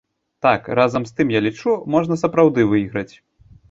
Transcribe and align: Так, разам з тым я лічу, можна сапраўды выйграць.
Так, 0.45 0.69
разам 0.79 1.05
з 1.11 1.15
тым 1.21 1.35
я 1.37 1.43
лічу, 1.51 1.77
можна 1.97 2.21
сапраўды 2.25 2.71
выйграць. 2.77 3.11